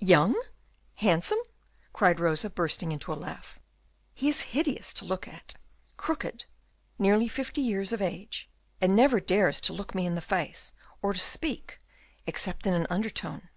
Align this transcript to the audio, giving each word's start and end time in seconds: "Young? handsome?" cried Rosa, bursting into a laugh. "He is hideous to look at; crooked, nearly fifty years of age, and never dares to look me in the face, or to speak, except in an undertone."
"Young? 0.00 0.38
handsome?" 0.96 1.38
cried 1.94 2.20
Rosa, 2.20 2.50
bursting 2.50 2.92
into 2.92 3.10
a 3.10 3.16
laugh. 3.18 3.58
"He 4.12 4.28
is 4.28 4.42
hideous 4.52 4.92
to 4.92 5.06
look 5.06 5.26
at; 5.26 5.54
crooked, 5.96 6.44
nearly 6.98 7.26
fifty 7.26 7.62
years 7.62 7.90
of 7.94 8.02
age, 8.02 8.50
and 8.82 8.94
never 8.94 9.18
dares 9.18 9.62
to 9.62 9.72
look 9.72 9.94
me 9.94 10.04
in 10.04 10.14
the 10.14 10.20
face, 10.20 10.74
or 11.00 11.14
to 11.14 11.18
speak, 11.18 11.78
except 12.26 12.66
in 12.66 12.74
an 12.74 12.86
undertone." 12.90 13.48